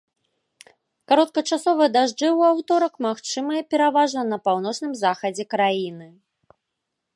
[1.11, 6.07] Кароткачасовыя дажджы ў аўторак магчымыя пераважна на паўночным захадзе краіны.